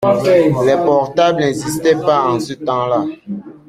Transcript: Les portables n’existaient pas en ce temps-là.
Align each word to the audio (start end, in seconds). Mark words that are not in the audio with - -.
Les 0.65 0.75
portables 0.83 1.41
n’existaient 1.41 1.93
pas 1.93 2.23
en 2.23 2.39
ce 2.39 2.53
temps-là. 2.53 3.05